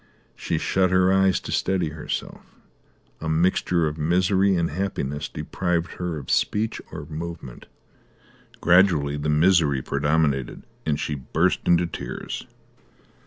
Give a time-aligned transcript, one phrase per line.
[0.35, 2.41] She shut her eyes to steady herself;
[3.19, 7.67] a mixture of misery and happiness deprived her of speech or movement.
[8.61, 12.47] Gradually the misery predominated and she burst into tears.